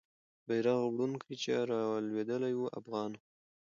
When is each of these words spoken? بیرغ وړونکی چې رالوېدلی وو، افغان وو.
بیرغ 0.47 0.79
وړونکی 0.89 1.33
چې 1.41 1.51
رالوېدلی 1.69 2.53
وو، 2.55 2.67
افغان 2.79 3.11
وو. 3.15 3.21